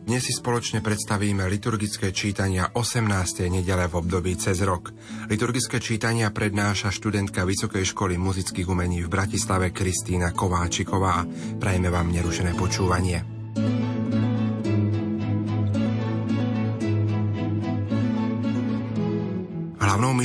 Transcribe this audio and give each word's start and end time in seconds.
Dnes 0.00 0.24
si 0.24 0.32
spoločne 0.32 0.80
predstavíme 0.80 1.44
liturgické 1.44 2.08
čítania 2.08 2.72
18. 2.72 3.52
nedele 3.52 3.84
v 3.84 3.94
období 4.00 4.32
cez 4.40 4.64
rok. 4.64 4.96
Liturgické 5.28 5.76
čítania 5.76 6.32
prednáša 6.32 6.88
študentka 6.88 7.44
Vysokej 7.44 7.84
školy 7.92 8.16
muzických 8.16 8.64
umení 8.64 9.04
v 9.04 9.12
Bratislave 9.12 9.76
Kristýna 9.76 10.32
Kováčiková. 10.32 11.28
Prajeme 11.60 11.92
vám 11.92 12.08
nerušené 12.16 12.56
počúvanie. 12.56 13.20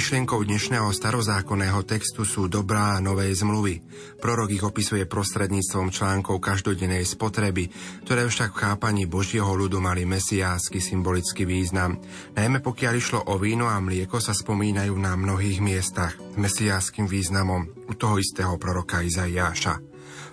Myšlienkou 0.06 0.46
dnešného 0.46 0.94
starozákonného 0.94 1.82
textu 1.82 2.30
sú 2.30 2.46
dobrá 2.46 3.02
novej 3.02 3.42
zmluvy. 3.42 3.82
Prorok 4.22 4.54
ich 4.54 4.62
opisuje 4.62 5.10
prostredníctvom 5.10 5.90
článkov 5.90 6.38
každodennej 6.38 7.02
spotreby, 7.02 7.74
ktoré 8.06 8.30
však 8.30 8.54
v 8.54 8.62
chápaní 8.70 9.04
Božieho 9.10 9.50
ľudu 9.50 9.82
mali 9.82 10.06
mesiánsky 10.06 10.78
symbolický 10.78 11.50
význam. 11.50 11.98
Najmä 12.38 12.62
pokiaľ 12.62 12.94
išlo 12.94 13.20
o 13.34 13.42
víno 13.42 13.66
a 13.66 13.82
mlieko 13.82 14.22
sa 14.22 14.38
spomínajú 14.38 14.94
na 14.94 15.18
mnohých 15.18 15.58
miestach 15.58 16.14
s 16.14 16.38
mesiánskym 16.38 17.10
významom 17.10 17.66
u 17.90 17.94
toho 17.98 18.22
istého 18.22 18.62
proroka 18.62 19.02
Izaiáša. 19.02 19.82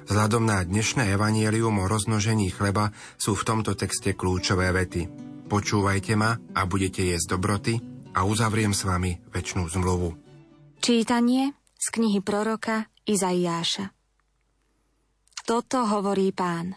Vzhľadom 0.05 0.53
na 0.53 0.61
dnešné 0.69 1.17
evanielium 1.17 1.81
o 1.81 1.89
roznožení 1.89 2.53
chleba 2.53 2.93
sú 3.17 3.33
v 3.33 3.47
tomto 3.49 3.73
texte 3.73 4.13
kľúčové 4.13 4.69
vety. 4.69 5.09
Počúvajte 5.49 6.13
ma 6.13 6.37
a 6.37 6.61
budete 6.69 7.09
jesť 7.09 7.41
dobroty, 7.41 7.92
a 8.13 8.29
uzavriem 8.29 8.77
s 8.77 8.85
vami 8.85 9.17
väčšnú 9.33 9.65
zmluvu. 9.73 10.09
Čítanie 10.85 11.57
z 11.79 11.87
knihy 11.89 12.21
proroka 12.21 12.87
Izaiáša 13.09 13.91
Toto 15.43 15.79
hovorí 15.89 16.31
pán. 16.31 16.77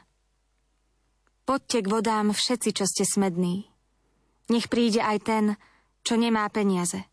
Poďte 1.46 1.86
k 1.86 1.92
vodám 1.92 2.34
všetci, 2.34 2.70
čo 2.74 2.86
ste 2.90 3.06
smední. 3.06 3.70
Nech 4.50 4.66
príde 4.66 5.02
aj 5.06 5.18
ten, 5.22 5.46
čo 6.02 6.18
nemá 6.18 6.50
peniaze. 6.50 7.06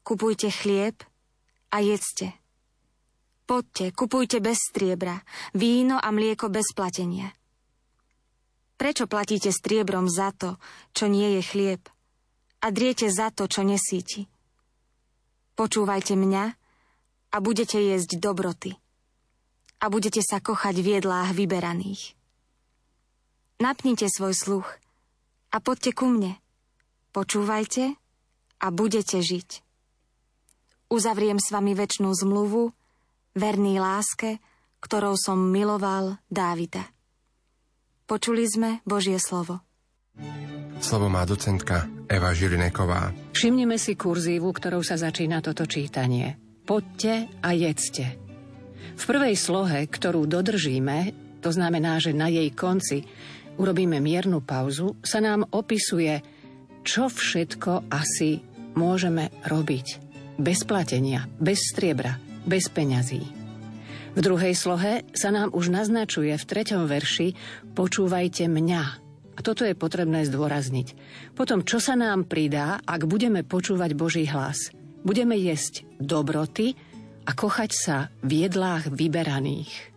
Kupujte 0.00 0.48
chlieb 0.48 1.04
a 1.68 1.84
jedzte. 1.84 2.32
Poďte, 3.44 3.92
kupujte 3.92 4.40
bez 4.40 4.60
striebra, 4.72 5.20
víno 5.52 6.00
a 6.00 6.08
mlieko 6.12 6.48
bez 6.48 6.72
platenia. 6.72 7.32
Prečo 8.76 9.08
platíte 9.08 9.52
striebrom 9.52 10.08
za 10.08 10.32
to, 10.32 10.56
čo 10.96 11.08
nie 11.08 11.40
je 11.40 11.42
chlieb– 11.44 11.82
a 12.58 12.66
driete 12.74 13.06
za 13.10 13.30
to, 13.30 13.46
čo 13.46 13.62
nesíti. 13.62 14.26
Počúvajte 15.58 16.14
mňa 16.14 16.44
a 17.34 17.36
budete 17.42 17.78
jesť 17.82 18.18
dobroty 18.18 18.78
a 19.78 19.90
budete 19.90 20.22
sa 20.22 20.42
kochať 20.42 20.74
v 20.82 20.86
jedlách 20.98 21.34
vyberaných. 21.34 22.14
Napnite 23.58 24.06
svoj 24.06 24.34
sluch 24.34 24.68
a 25.50 25.58
poďte 25.58 25.90
ku 25.94 26.06
mne. 26.06 26.38
Počúvajte 27.10 27.98
a 28.62 28.66
budete 28.70 29.18
žiť. 29.18 29.66
Uzavriem 30.88 31.42
s 31.42 31.50
vami 31.50 31.74
väčšnú 31.74 32.10
zmluvu, 32.14 32.70
verný 33.34 33.82
láske, 33.82 34.38
ktorou 34.78 35.18
som 35.18 35.50
miloval 35.50 36.22
Dávida. 36.30 36.86
Počuli 38.08 38.46
sme 38.46 38.80
Božie 38.88 39.20
slovo. 39.20 39.60
Slovo 40.78 41.10
má 41.10 41.26
docentka 41.26 41.97
Eva 42.08 42.32
Žilineková. 42.32 43.12
Všimnime 43.36 43.76
si 43.76 43.94
kurzívu, 43.94 44.48
ktorou 44.48 44.80
sa 44.80 44.96
začína 44.96 45.44
toto 45.44 45.68
čítanie. 45.68 46.40
Poďte 46.64 47.28
a 47.44 47.52
jedzte. 47.52 48.16
V 48.98 49.04
prvej 49.04 49.36
slohe, 49.38 49.86
ktorú 49.86 50.26
dodržíme, 50.26 51.14
to 51.38 51.54
znamená, 51.54 52.02
že 52.02 52.16
na 52.16 52.26
jej 52.26 52.50
konci 52.50 53.06
urobíme 53.60 54.02
miernu 54.02 54.42
pauzu, 54.42 54.98
sa 55.04 55.22
nám 55.22 55.46
opisuje, 55.54 56.18
čo 56.82 57.06
všetko 57.06 57.92
asi 57.92 58.42
môžeme 58.74 59.30
robiť. 59.46 59.86
Bez 60.40 60.64
platenia, 60.64 61.28
bez 61.38 61.60
striebra, 61.74 62.18
bez 62.42 62.66
peňazí. 62.72 63.22
V 64.16 64.20
druhej 64.24 64.56
slohe 64.56 65.06
sa 65.14 65.30
nám 65.30 65.54
už 65.54 65.70
naznačuje 65.70 66.34
v 66.34 66.48
treťom 66.48 66.90
verši 66.90 67.38
Počúvajte 67.76 68.50
mňa, 68.50 69.07
a 69.38 69.40
toto 69.40 69.62
je 69.62 69.78
potrebné 69.78 70.26
zdôrazniť. 70.26 70.98
Potom, 71.38 71.62
čo 71.62 71.78
sa 71.78 71.94
nám 71.94 72.26
pridá, 72.26 72.82
ak 72.82 73.06
budeme 73.06 73.46
počúvať 73.46 73.94
Boží 73.94 74.26
hlas? 74.26 74.74
Budeme 75.06 75.38
jesť 75.38 75.86
dobroty 76.02 76.74
a 77.22 77.30
kochať 77.38 77.70
sa 77.70 77.96
v 78.26 78.50
jedlách 78.50 78.90
vyberaných. 78.90 79.94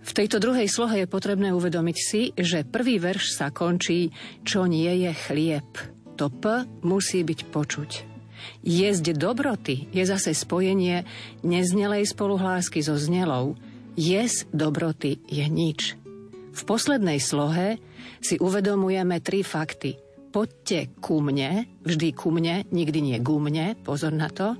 V 0.00 0.10
tejto 0.16 0.40
druhej 0.40 0.64
slohe 0.64 1.04
je 1.04 1.12
potrebné 1.12 1.52
uvedomiť 1.52 1.96
si, 2.00 2.32
že 2.32 2.64
prvý 2.64 2.96
verš 2.96 3.36
sa 3.36 3.52
končí, 3.52 4.08
čo 4.40 4.64
nie 4.64 4.88
je 5.04 5.12
chlieb. 5.12 5.68
To 6.16 6.32
P 6.32 6.64
musí 6.80 7.20
byť 7.20 7.40
počuť. 7.52 7.90
Jesť 8.64 9.12
dobroty 9.20 9.92
je 9.92 10.00
zase 10.08 10.32
spojenie 10.32 11.04
neznelej 11.44 12.08
spoluhlásky 12.08 12.80
so 12.80 12.96
znelou. 12.96 13.60
Jesť 14.00 14.48
dobroty 14.56 15.20
je 15.28 15.44
nič. 15.44 15.99
V 16.60 16.62
poslednej 16.68 17.16
slohe 17.24 17.80
si 18.20 18.36
uvedomujeme 18.36 19.24
tri 19.24 19.40
fakty. 19.40 19.96
Poďte 20.28 20.92
ku 21.00 21.24
mne, 21.24 21.66
vždy 21.82 22.12
ku 22.12 22.28
mne, 22.28 22.68
nikdy 22.68 23.00
nie 23.00 23.18
ku 23.18 23.40
mne, 23.40 23.80
pozor 23.80 24.12
na 24.12 24.28
to. 24.28 24.54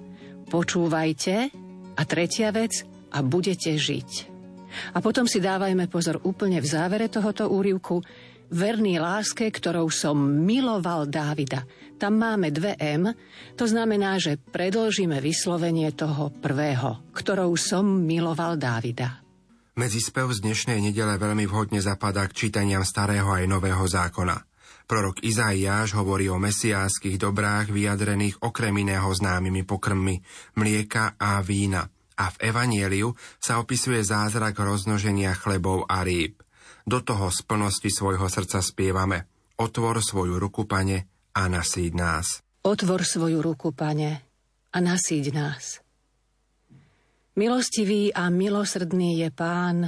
Počúvajte 0.48 1.52
a 1.94 2.02
tretia 2.08 2.50
vec, 2.50 2.88
a 3.10 3.18
budete 3.20 3.74
žiť. 3.74 4.10
A 4.94 5.02
potom 5.02 5.26
si 5.26 5.42
dávajme 5.42 5.90
pozor 5.90 6.22
úplne 6.22 6.62
v 6.62 6.70
závere 6.70 7.10
tohoto 7.10 7.50
úrivku, 7.50 7.98
verný 8.50 9.02
láske, 9.02 9.50
ktorou 9.50 9.90
som 9.90 10.18
miloval 10.18 11.10
Dávida. 11.10 11.66
Tam 11.98 12.16
máme 12.18 12.54
dve 12.54 12.78
M, 12.78 13.10
to 13.58 13.66
znamená, 13.66 14.16
že 14.16 14.38
predlžíme 14.38 15.18
vyslovenie 15.18 15.90
toho 15.94 16.30
prvého, 16.32 17.02
ktorou 17.12 17.54
som 17.58 17.84
miloval 17.84 18.56
Dávida. 18.56 19.19
Medzi 19.80 19.96
spev 19.96 20.28
z 20.36 20.44
dnešnej 20.44 20.76
nedele 20.76 21.16
veľmi 21.16 21.48
vhodne 21.48 21.80
zapadá 21.80 22.28
k 22.28 22.36
čítaniam 22.36 22.84
starého 22.84 23.32
aj 23.32 23.48
nového 23.48 23.80
zákona. 23.88 24.44
Prorok 24.84 25.24
Izaiáš 25.24 25.96
hovorí 25.96 26.28
o 26.28 26.36
mesiánskych 26.36 27.16
dobrách 27.16 27.72
vyjadrených 27.72 28.44
okrem 28.44 28.76
iného 28.76 29.08
známymi 29.08 29.64
pokrmmi 29.64 30.20
mlieka 30.60 31.16
a 31.16 31.40
vína. 31.40 31.88
A 32.20 32.28
v 32.28 32.52
Evanieliu 32.52 33.16
sa 33.40 33.56
opisuje 33.56 34.04
zázrak 34.04 34.60
roznoženia 34.60 35.32
chlebov 35.32 35.88
a 35.88 36.04
rýb. 36.04 36.36
Do 36.84 37.00
toho 37.00 37.32
z 37.32 37.40
plnosti 37.48 37.88
svojho 37.88 38.28
srdca 38.28 38.60
spievame 38.60 39.32
Otvor 39.56 40.04
svoju 40.04 40.36
ruku, 40.36 40.68
pane, 40.68 41.08
a 41.32 41.48
nasíď 41.48 41.96
nás. 41.96 42.44
Otvor 42.68 43.00
svoju 43.00 43.40
ruku, 43.40 43.72
pane, 43.72 44.28
a 44.76 44.78
nasíď 44.84 45.32
nás. 45.32 45.80
Milostivý 47.38 48.10
a 48.10 48.26
milosrdný 48.26 49.22
je 49.22 49.30
pán, 49.30 49.86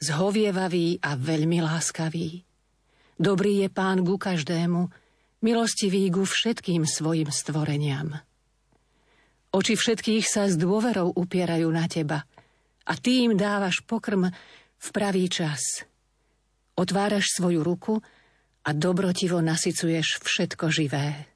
zhovievavý 0.00 0.96
a 1.04 1.12
veľmi 1.12 1.60
láskavý. 1.60 2.40
Dobrý 3.20 3.60
je 3.60 3.68
pán 3.68 4.00
ku 4.00 4.16
každému, 4.16 4.88
milostivý 5.44 6.08
ku 6.08 6.24
všetkým 6.24 6.88
svojim 6.88 7.28
stvoreniam. 7.28 8.16
Oči 9.52 9.76
všetkých 9.76 10.24
sa 10.24 10.48
s 10.48 10.56
dôverou 10.56 11.12
upierajú 11.12 11.68
na 11.68 11.84
teba 11.84 12.24
a 12.88 12.92
ty 12.96 13.28
im 13.28 13.36
dávaš 13.36 13.84
pokrm 13.84 14.32
v 14.80 14.88
pravý 14.88 15.28
čas. 15.28 15.84
Otváraš 16.80 17.36
svoju 17.36 17.60
ruku 17.60 18.00
a 18.64 18.70
dobrotivo 18.72 19.44
nasycuješ 19.44 20.24
všetko 20.24 20.72
živé. 20.72 21.28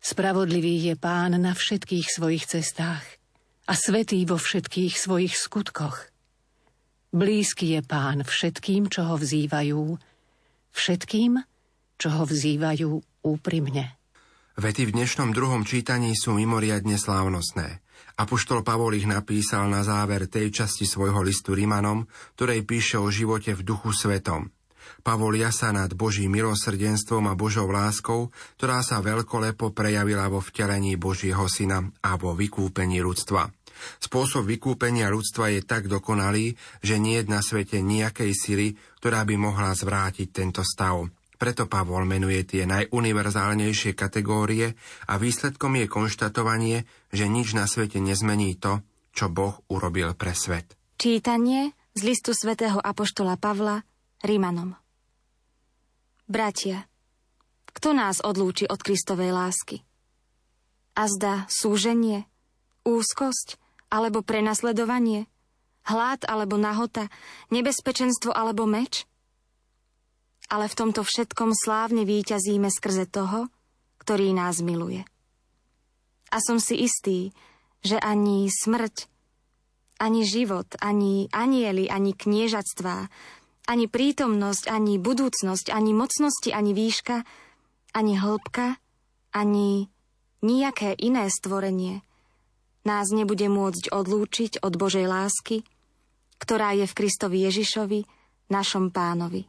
Spravodlivý 0.00 0.80
je 0.88 0.94
pán 0.96 1.36
na 1.36 1.52
všetkých 1.52 2.08
svojich 2.08 2.48
cestách 2.48 3.19
a 3.70 3.78
svetý 3.78 4.26
vo 4.26 4.34
všetkých 4.34 4.98
svojich 4.98 5.38
skutkoch. 5.38 6.10
Blízky 7.14 7.78
je 7.78 7.80
pán 7.86 8.26
všetkým, 8.26 8.90
čo 8.90 9.06
ho 9.06 9.14
vzývajú, 9.14 9.94
všetkým, 10.74 11.38
čo 11.94 12.08
ho 12.10 12.26
vzývajú 12.26 12.90
úprimne. 13.22 13.94
Vety 14.58 14.90
v 14.90 14.94
dnešnom 14.98 15.30
druhom 15.30 15.62
čítaní 15.62 16.18
sú 16.18 16.34
mimoriadne 16.34 16.98
slávnostné. 16.98 17.78
Apoštol 18.18 18.66
Pavol 18.66 18.98
ich 18.98 19.06
napísal 19.06 19.70
na 19.70 19.86
záver 19.86 20.26
tej 20.26 20.50
časti 20.50 20.84
svojho 20.84 21.22
listu 21.22 21.54
Rimanom, 21.54 22.10
ktorej 22.34 22.66
píše 22.66 22.98
o 22.98 23.06
živote 23.06 23.54
v 23.54 23.62
duchu 23.62 23.94
svetom. 23.94 24.50
Pavol 25.00 25.38
jasa 25.40 25.72
nad 25.72 25.94
Božím 25.96 26.36
milosrdenstvom 26.36 27.30
a 27.30 27.38
Božou 27.38 27.70
láskou, 27.70 28.28
ktorá 28.60 28.84
sa 28.84 29.00
veľkolepo 29.00 29.72
prejavila 29.72 30.28
vo 30.28 30.44
vtelení 30.44 31.00
Božieho 31.00 31.46
syna 31.48 31.88
a 32.04 32.20
vo 32.20 32.36
vykúpení 32.36 33.00
ľudstva. 33.00 33.59
Spôsob 33.98 34.46
vykúpenia 34.46 35.08
ľudstva 35.10 35.52
je 35.52 35.60
tak 35.64 35.86
dokonalý, 35.90 36.54
že 36.84 37.00
nie 37.00 37.20
je 37.20 37.30
na 37.30 37.40
svete 37.40 37.80
nejakej 37.80 38.32
sily, 38.32 38.68
ktorá 39.00 39.24
by 39.24 39.34
mohla 39.40 39.72
zvrátiť 39.72 40.28
tento 40.30 40.62
stav. 40.62 41.08
Preto 41.40 41.64
Pavol 41.64 42.04
menuje 42.04 42.44
tie 42.44 42.68
najuniverzálnejšie 42.68 43.96
kategórie 43.96 44.76
a 45.08 45.16
výsledkom 45.16 45.80
je 45.80 45.86
konštatovanie, 45.88 46.84
že 47.08 47.32
nič 47.32 47.56
na 47.56 47.64
svete 47.64 47.96
nezmení 47.96 48.60
to, 48.60 48.84
čo 49.16 49.32
Boh 49.32 49.56
urobil 49.72 50.12
pre 50.12 50.36
svet. 50.36 50.76
Čítanie 51.00 51.72
z 51.96 52.00
listu 52.04 52.36
svätého 52.36 52.76
Apoštola 52.76 53.40
Pavla 53.40 53.80
Rímanom 54.20 54.76
Bratia, 56.28 56.84
kto 57.72 57.96
nás 57.96 58.20
odlúči 58.20 58.68
od 58.68 58.78
Kristovej 58.84 59.32
lásky? 59.32 59.82
Azda 60.94 61.48
súženie, 61.48 62.28
úzkosť 62.84 63.56
alebo 63.90 64.22
prenasledovanie, 64.24 65.26
hlad 65.84 66.24
alebo 66.24 66.56
nahota, 66.56 67.10
nebezpečenstvo 67.50 68.30
alebo 68.30 68.64
meč? 68.64 69.10
ale 70.50 70.66
v 70.66 70.74
tomto 70.74 71.06
všetkom 71.06 71.54
slávne 71.54 72.02
výťazíme 72.02 72.66
skrze 72.68 73.06
toho, 73.06 73.46
ktorý 74.02 74.34
nás 74.34 74.58
miluje. 74.58 75.06
A 76.34 76.42
som 76.42 76.58
si 76.58 76.82
istý, 76.82 77.30
že 77.86 77.96
ani 77.96 78.50
smrť, 78.50 79.06
ani 80.02 80.26
život, 80.26 80.66
ani 80.82 81.30
anieli, 81.30 81.86
ani 81.86 82.12
kniežatstvá, 82.18 83.06
ani 83.70 83.86
prítomnosť, 83.86 84.66
ani 84.66 84.98
budúcnosť, 84.98 85.70
ani 85.70 85.94
mocnosti, 85.94 86.50
ani 86.50 86.74
výška, 86.74 87.22
ani 87.94 88.18
hĺbka, 88.18 88.74
ani 89.30 89.86
nijaké 90.42 90.98
iné 90.98 91.30
stvorenie 91.30 92.02
nás 92.84 93.12
nebude 93.12 93.46
môcť 93.46 93.92
odlúčiť 93.92 94.64
od 94.64 94.74
Božej 94.76 95.04
lásky, 95.04 95.62
ktorá 96.40 96.72
je 96.72 96.88
v 96.88 96.96
Kristovi 96.96 97.44
Ježišovi, 97.44 98.00
našom 98.50 98.90
pánovi. 98.90 99.46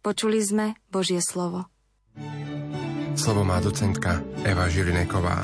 Počuli 0.00 0.38
sme 0.38 0.78
Božie 0.86 1.18
slovo. 1.18 1.66
Slovo 3.18 3.42
má 3.42 3.58
docentka 3.58 4.22
Eva 4.46 4.70
Žilineková. 4.70 5.42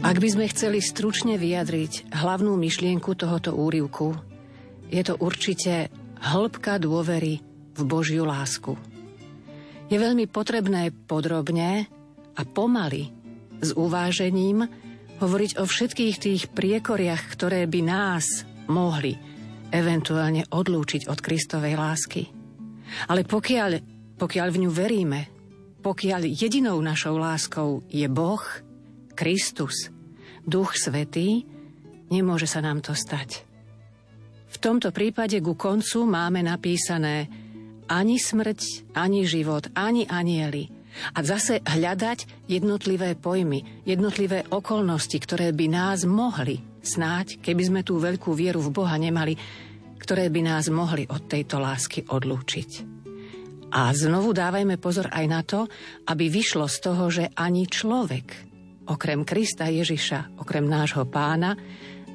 Ak 0.00 0.16
by 0.16 0.28
sme 0.32 0.50
chceli 0.50 0.80
stručne 0.80 1.36
vyjadriť 1.36 2.10
hlavnú 2.10 2.56
myšlienku 2.56 3.12
tohoto 3.14 3.52
úrivku, 3.52 4.16
je 4.88 5.02
to 5.04 5.14
určite 5.20 5.92
hĺbka 6.18 6.80
dôvery 6.80 7.38
v 7.76 7.82
Božiu 7.86 8.26
lásku. 8.26 8.74
Je 9.92 9.96
veľmi 10.00 10.26
potrebné 10.26 10.90
podrobne 11.06 11.86
a 12.34 12.42
pomaly 12.42 13.12
s 13.60 13.76
uvážením 13.76 14.66
hovoriť 15.20 15.60
o 15.60 15.64
všetkých 15.68 16.16
tých 16.16 16.42
priekoriach, 16.50 17.28
ktoré 17.36 17.68
by 17.68 17.80
nás 17.84 18.48
mohli 18.72 19.14
eventuálne 19.70 20.48
odlúčiť 20.48 21.06
od 21.06 21.18
Kristovej 21.20 21.76
lásky. 21.76 22.22
Ale 23.06 23.22
pokiaľ 23.22 24.00
pokiaľ 24.20 24.48
v 24.52 24.60
ňu 24.68 24.70
veríme, 24.70 25.20
pokiaľ 25.80 26.28
jedinou 26.28 26.76
našou 26.84 27.16
láskou 27.16 27.80
je 27.88 28.04
Boh, 28.04 28.44
Kristus, 29.16 29.88
Duch 30.44 30.76
Svetý, 30.76 31.48
nemôže 32.12 32.44
sa 32.44 32.60
nám 32.60 32.84
to 32.84 32.92
stať. 32.92 33.48
V 34.50 34.56
tomto 34.60 34.92
prípade 34.92 35.40
ku 35.40 35.56
koncu 35.56 36.04
máme 36.04 36.44
napísané 36.44 37.32
ani 37.88 38.20
smrť, 38.20 38.92
ani 38.92 39.24
život, 39.24 39.72
ani 39.72 40.04
anieli. 40.04 40.68
A 41.14 41.18
zase 41.22 41.62
hľadať 41.62 42.50
jednotlivé 42.50 43.14
pojmy, 43.14 43.86
jednotlivé 43.86 44.46
okolnosti, 44.50 45.16
ktoré 45.16 45.54
by 45.54 45.66
nás 45.70 46.02
mohli 46.04 46.60
snáď, 46.80 47.40
keby 47.44 47.62
sme 47.62 47.80
tú 47.84 48.00
veľkú 48.00 48.32
vieru 48.32 48.60
v 48.64 48.74
Boha 48.74 48.96
nemali, 48.96 49.36
ktoré 50.00 50.32
by 50.32 50.40
nás 50.42 50.72
mohli 50.72 51.04
od 51.06 51.28
tejto 51.28 51.60
lásky 51.60 52.08
odlúčiť. 52.08 52.70
A 53.70 53.94
znovu 53.94 54.34
dávajme 54.34 54.82
pozor 54.82 55.06
aj 55.14 55.26
na 55.30 55.46
to, 55.46 55.70
aby 56.10 56.26
vyšlo 56.26 56.66
z 56.66 56.76
toho, 56.82 57.04
že 57.06 57.30
ani 57.38 57.70
človek, 57.70 58.26
okrem 58.90 59.22
Krista 59.22 59.70
Ježiša, 59.70 60.42
okrem 60.42 60.66
nášho 60.66 61.06
pána, 61.06 61.54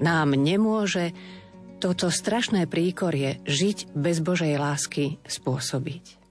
nám 0.04 0.36
nemôže 0.36 1.16
toto 1.80 2.12
strašné 2.12 2.68
príkorie 2.68 3.40
žiť 3.48 3.96
bez 3.96 4.20
Božej 4.20 4.60
lásky 4.60 5.24
spôsobiť. 5.24 6.25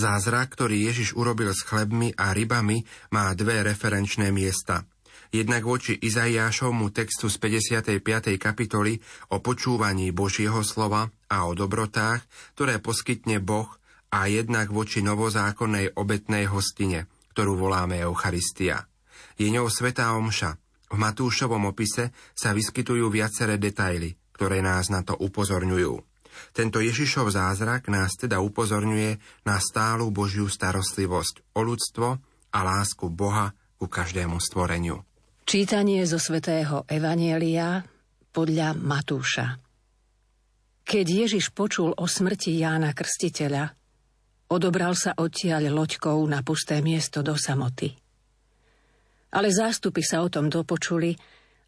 Zázrak, 0.00 0.56
ktorý 0.56 0.88
Ježiš 0.88 1.12
urobil 1.12 1.52
s 1.52 1.60
chlebmi 1.60 2.16
a 2.16 2.32
rybami, 2.32 2.80
má 3.12 3.36
dve 3.36 3.60
referenčné 3.60 4.32
miesta. 4.32 4.88
Jednak 5.28 5.62
voči 5.62 5.94
Izaiášovmu 5.94 6.88
textu 6.90 7.28
z 7.28 7.36
55. 7.36 8.00
kapitoly 8.40 8.96
o 9.30 9.44
počúvaní 9.44 10.10
Božieho 10.10 10.64
slova 10.64 11.12
a 11.28 11.44
o 11.44 11.52
dobrotách, 11.52 12.24
ktoré 12.56 12.80
poskytne 12.80 13.38
Boh 13.44 13.68
a 14.10 14.26
jednak 14.26 14.72
voči 14.72 15.04
novozákonnej 15.04 15.94
obetnej 15.94 16.48
hostine, 16.48 17.06
ktorú 17.36 17.60
voláme 17.60 18.00
Eucharistia. 18.00 18.88
Je 19.36 19.52
ňou 19.52 19.68
Svetá 19.68 20.16
Omša. 20.16 20.56
V 20.90 20.96
Matúšovom 20.98 21.70
opise 21.70 22.10
sa 22.34 22.50
vyskytujú 22.50 23.06
viaceré 23.12 23.54
detaily, 23.60 24.18
ktoré 24.34 24.58
nás 24.64 24.90
na 24.90 25.06
to 25.06 25.14
upozorňujú. 25.14 26.09
Tento 26.52 26.78
Ježišov 26.80 27.32
zázrak 27.32 27.88
nás 27.88 28.14
teda 28.16 28.38
upozorňuje 28.40 29.16
na 29.46 29.56
stálu 29.58 30.08
Božiu 30.14 30.46
starostlivosť 30.46 31.56
o 31.56 31.60
ľudstvo 31.64 32.08
a 32.50 32.58
lásku 32.60 33.06
Boha 33.08 33.54
ku 33.80 33.86
každému 33.88 34.38
stvoreniu. 34.42 35.02
Čítanie 35.44 36.04
zo 36.06 36.20
svätého 36.20 36.86
Evanielia 36.86 37.82
podľa 38.30 38.76
Matúša. 38.78 39.58
Keď 40.86 41.06
Ježiš 41.06 41.54
počul 41.54 41.94
o 41.94 42.06
smrti 42.06 42.58
Jána 42.58 42.94
Krstiteľa, 42.94 43.80
Odobral 44.50 44.98
sa 44.98 45.14
odtiaľ 45.14 45.70
loďkou 45.70 46.18
na 46.26 46.42
pusté 46.42 46.82
miesto 46.82 47.22
do 47.22 47.38
samoty. 47.38 47.94
Ale 49.30 49.46
zástupy 49.46 50.02
sa 50.02 50.26
o 50.26 50.28
tom 50.28 50.50
dopočuli 50.50 51.14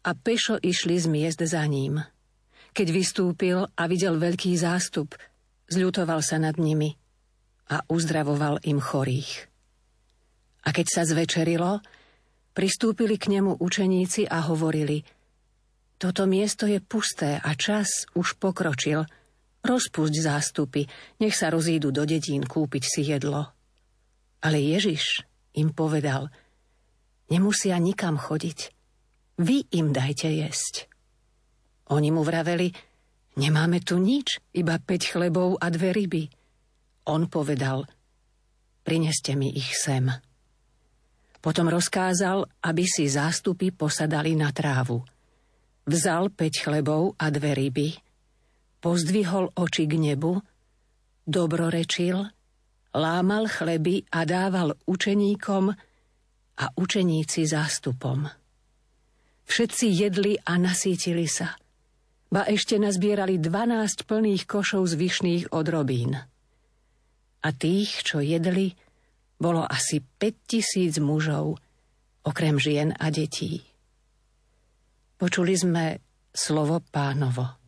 a 0.03 0.11
pešo 0.11 0.59
išli 0.59 0.99
z 0.99 1.07
miest 1.07 1.39
za 1.39 1.63
ním. 1.63 2.03
Keď 2.73 2.87
vystúpil 2.89 3.63
a 3.63 3.83
videl 3.85 4.17
veľký 4.17 4.57
zástup, 4.57 5.13
zľutoval 5.69 6.25
sa 6.25 6.41
nad 6.41 6.57
nimi 6.57 6.97
a 7.69 7.85
uzdravoval 7.85 8.65
im 8.65 8.81
chorých. 8.81 9.47
A 10.65 10.73
keď 10.73 10.87
sa 10.89 11.01
zvečerilo, 11.05 11.79
pristúpili 12.57 13.21
k 13.21 13.39
nemu 13.39 13.61
učeníci 13.61 14.25
a 14.25 14.49
hovorili 14.49 15.05
Toto 16.01 16.25
miesto 16.25 16.65
je 16.65 16.81
pusté 16.81 17.37
a 17.37 17.53
čas 17.53 18.09
už 18.17 18.35
pokročil– 18.41 19.05
Rozpusť 19.63 20.15
zástupy, 20.19 20.83
nech 21.23 21.39
sa 21.39 21.47
rozídu 21.47 21.95
do 21.95 22.03
dedín 22.03 22.43
kúpiť 22.43 22.83
si 22.83 23.01
jedlo. 23.07 23.47
Ale 24.43 24.59
Ježiš 24.59 25.23
im 25.55 25.71
povedal, 25.71 26.27
nemusia 27.31 27.79
nikam 27.79 28.19
chodiť. 28.19 28.75
Vy 29.39 29.71
im 29.71 29.95
dajte 29.95 30.27
jesť. 30.27 30.91
Oni 31.91 32.09
mu 32.15 32.23
vraveli, 32.23 32.71
nemáme 33.35 33.83
tu 33.83 33.99
nič, 33.99 34.39
iba 34.55 34.79
5 34.79 35.11
chlebov 35.11 35.59
a 35.59 35.67
dve 35.67 35.91
ryby. 35.91 36.23
On 37.11 37.27
povedal, 37.27 37.83
prineste 38.87 39.35
mi 39.35 39.51
ich 39.51 39.75
sem. 39.75 40.07
Potom 41.43 41.67
rozkázal, 41.67 42.47
aby 42.63 42.87
si 42.87 43.11
zástupy 43.11 43.75
posadali 43.75 44.31
na 44.31 44.55
trávu. 44.55 45.03
Vzal 45.83 46.31
5 46.31 46.63
chlebov 46.63 47.19
a 47.19 47.27
dve 47.27 47.51
ryby, 47.51 47.91
pozdvihol 48.79 49.51
oči 49.51 49.83
k 49.83 49.99
nebu, 49.99 50.39
dobrorečil, 51.27 52.23
lámal 52.95 53.51
chleby 53.51 54.07
a 54.07 54.23
dával 54.23 54.79
učeníkom 54.87 55.65
a 56.53 56.65
učeníci 56.79 57.43
zástupom. 57.43 58.23
Všetci 59.43 59.85
jedli 59.91 60.39
a 60.39 60.55
nasítili 60.55 61.27
sa, 61.27 61.59
ba 62.33 62.49
ešte 62.49 62.81
nazbierali 62.81 63.37
12 63.37 64.09
plných 64.09 64.49
košov 64.49 64.89
zvyšných 64.89 65.53
odrobín. 65.53 66.17
A 67.45 67.49
tých, 67.53 68.01
čo 68.01 68.25
jedli, 68.25 68.73
bolo 69.37 69.61
asi 69.61 70.01
5000 70.01 70.97
mužov, 70.97 71.61
okrem 72.25 72.57
žien 72.57 72.89
a 72.97 73.13
detí. 73.13 73.61
Počuli 75.21 75.53
sme 75.53 76.01
slovo 76.33 76.81
pánovo. 76.81 77.62